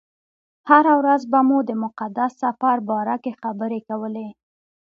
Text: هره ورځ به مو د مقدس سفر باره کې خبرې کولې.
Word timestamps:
هره 0.69 0.93
ورځ 0.99 1.21
به 1.31 1.39
مو 1.47 1.57
د 1.69 1.71
مقدس 1.83 2.31
سفر 2.43 2.77
باره 2.89 3.15
کې 3.23 3.31
خبرې 3.41 3.79
کولې. 3.89 4.27